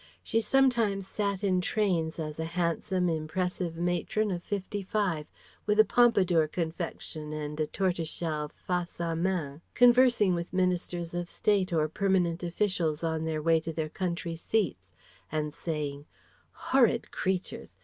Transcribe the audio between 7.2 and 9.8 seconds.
and a tortoiseshell face à main,